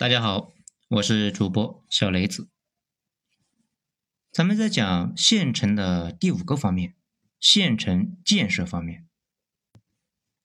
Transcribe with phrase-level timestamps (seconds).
[0.00, 0.54] 大家好，
[0.88, 2.48] 我是主播小雷子。
[4.32, 6.94] 咱们在讲县城的第五个方面，
[7.38, 9.06] 县城建设方面。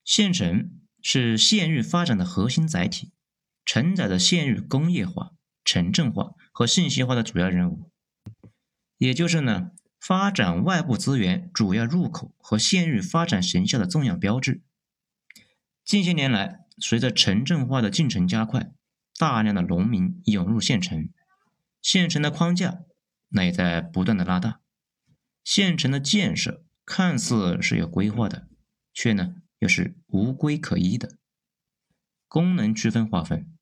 [0.03, 3.13] 县城是县域发展的核心载体，
[3.63, 5.31] 承载着县域工业化、
[5.63, 7.89] 城镇化和信息化的主要任务，
[8.97, 14.61] 也就是呢，发展外部资源主要入口和县域发展成效的重要标志。
[15.85, 18.73] 近些年来，随着城镇化的进程加快，
[19.17, 21.09] 大量的农民涌入县城，
[21.81, 22.79] 县城的框架
[23.29, 24.59] 那也在不断的拉大。
[25.43, 28.47] 县城的建设看似是有规划的，
[28.93, 31.17] 却呢又是无规可依的。
[32.27, 33.55] 功能区分划分、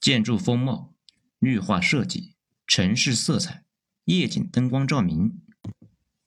[0.00, 0.94] 建筑风貌、
[1.38, 2.36] 绿化设计、
[2.66, 3.64] 城市色彩、
[4.04, 5.42] 夜景灯光照明、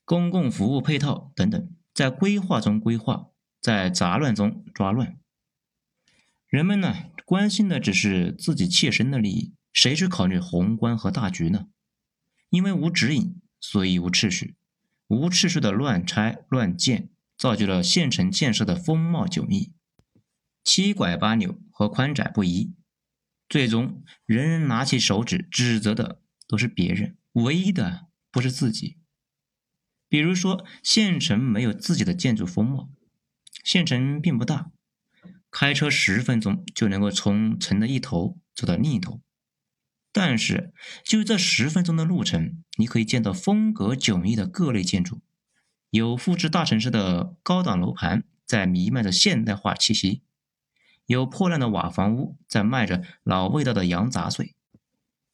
[0.04, 5.18] 公共服务配套等等，在规划中规划，在杂乱中抓乱。
[6.55, 7.12] 人们呢？
[7.26, 11.68] 关心的只是自己切身的利益，谁去考虑宏观和大局呢？
[12.49, 14.55] 因为无指引，所以无秩序，
[15.10, 19.74] 无秩序的乱拆乱建，造就了县城建设的风貌迥异，
[20.63, 22.74] 七拐八扭和宽窄不一，
[23.49, 28.96] 最终人人拿起手指指责的都是别人，唯一的不是自己。
[30.07, 32.90] 比如说，县城没有自己的建筑风貌，
[33.66, 34.72] 县城并不大。
[35.57, 39.21] 开车十分钟就能够从城的一头走到另一头，
[40.11, 45.21] 但是就这十分钟的路程，你可以见到风格迥异的各类建筑，
[45.91, 50.23] 有复制大城市的高档楼盘在弥漫着现代化气息，
[51.05, 54.55] 有破烂的瓦房屋在卖着老味道的羊杂碎，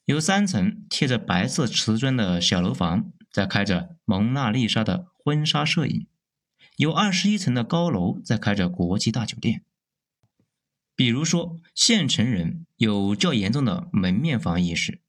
[0.05, 6.05] 有三层贴着白色瓷砖的小楼房在开着蒙娜丽莎的婚纱摄影，
[6.77, 9.64] 有二十一层的高楼在开着国际大酒店。
[11.02, 15.02] 比如说，县城人有较严重的门面房意识，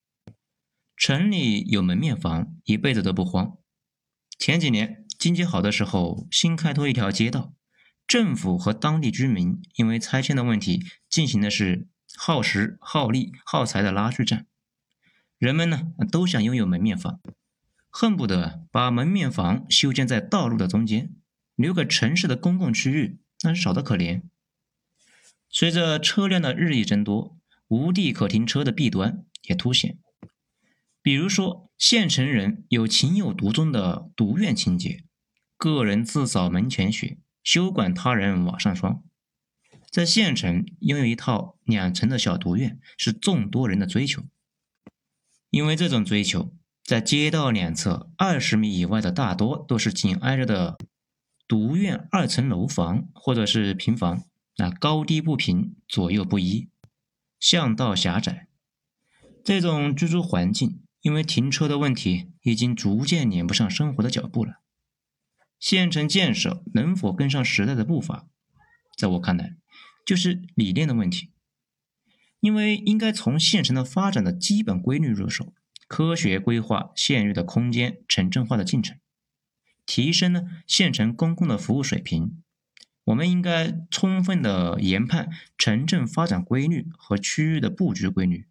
[0.97, 3.59] 城里有门面房，一辈子都不慌。
[4.39, 7.53] 前几年经济好的时候，新开拓一条街道，
[8.07, 11.87] 政府和当地居民因为拆迁的问题，进行的是
[12.17, 14.47] 耗时、耗力、耗财的拉锯战。
[15.37, 17.21] 人们呢，都想拥有门面房，
[17.91, 21.15] 恨不得把门面房修建在道路的中间，
[21.55, 24.23] 留给城市的公共区域，那是少得可怜。
[25.53, 27.37] 随着车辆的日益增多，
[27.69, 29.99] 无地可停车的弊端也凸显。
[31.03, 35.05] 比如说，县城人有情有独钟的独院情节，
[35.59, 39.03] 个人自扫门前雪，休管他人瓦上霜。
[39.91, 44.23] 在县城拥有一套两层的小独院，是众多人的追求。
[45.51, 50.79] 因为这种追求，在街道两侧二十米以外的大多都是紧挨着的
[51.47, 54.25] 独院二层楼房或者是平房。
[54.57, 56.69] 那高低不平，左右不一，
[57.41, 58.49] 巷道狭窄，
[59.43, 64.61] 这种居住环境，因为停车的问题，已经逐渐撵不上生活的脚步了。
[65.59, 68.29] 县城建设能否跟上时代的步伐，
[68.97, 69.57] 在我看来，
[70.05, 71.31] 就是理念的问题。
[72.41, 75.55] 因为应该从县城的发展的基本规律入手，
[75.87, 78.99] 科学规划县域的空间城镇化的进程，
[79.87, 82.43] 提升呢县城公共的服务水平。
[83.05, 88.47] 我们应该充分的研判城镇发展规律和区域的布局规律，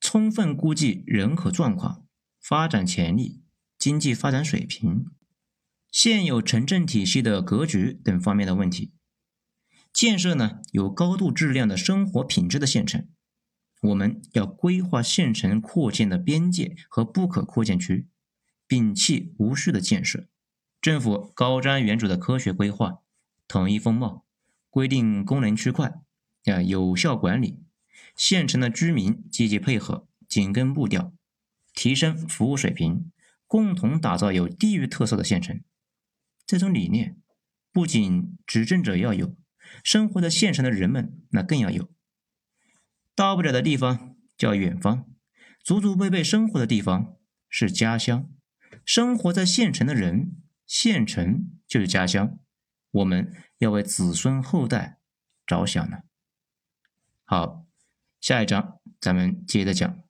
[0.00, 2.06] 充分估计人口状况、
[2.40, 3.42] 发展潜力、
[3.78, 5.06] 经济发展水平、
[5.90, 8.92] 现有城镇体系的格局等方面的问题，
[9.92, 13.08] 建设呢有高度质量的生活品质的县城。
[13.82, 18.08] 我们要规划县城扩建的边界和不可扩建区，
[18.66, 20.28] 摒弃无序的建设，
[20.80, 23.02] 政府高瞻远瞩的科学规划。
[23.50, 24.24] 统一风貌，
[24.68, 25.92] 规定功能区块，
[26.44, 27.58] 啊，有效管理，
[28.14, 31.12] 县城的居民积极配合，紧跟步调，
[31.74, 33.10] 提升服务水平，
[33.48, 35.60] 共同打造有地域特色的县城。
[36.46, 37.16] 这种理念，
[37.72, 39.34] 不仅执政者要有，
[39.82, 41.90] 生活在县城的人们那更要有。
[43.16, 45.06] 到不了的地方叫远方，
[45.64, 47.16] 祖祖辈辈生活的地方
[47.48, 48.30] 是家乡。
[48.84, 50.36] 生活在县城的人，
[50.68, 52.38] 县城就是家乡。
[52.90, 54.98] 我们要为子孙后代
[55.46, 55.98] 着想呢。
[57.24, 57.66] 好，
[58.20, 60.02] 下一章咱们接着讲。